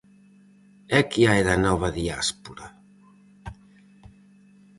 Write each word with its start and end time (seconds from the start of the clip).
E 0.97 0.99
que 1.09 1.21
hai 1.29 1.41
da 1.49 1.55
nova 1.65 1.89
diáspora? 1.99 2.65